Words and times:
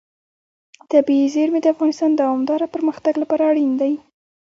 طبیعي 0.91 1.27
زیرمې 1.35 1.59
د 1.63 1.67
افغانستان 1.73 2.09
د 2.13 2.17
دوامداره 2.21 2.67
پرمختګ 2.75 3.13
لپاره 3.21 3.43
اړین 3.51 3.71
دي. 3.81 3.93